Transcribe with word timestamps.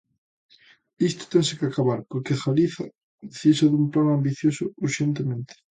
Isto 1.09 1.23
tense 1.33 1.57
que 1.59 1.67
acabar, 1.67 1.99
porque 2.09 2.39
Galiza 2.43 2.85
precisa 3.29 3.65
dun 3.71 3.85
plan 3.93 4.07
ambicioso 4.11 4.63
urxentemente. 4.85 5.53